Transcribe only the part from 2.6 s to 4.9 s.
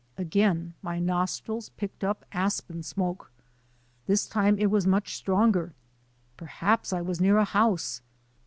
smoke. This time it was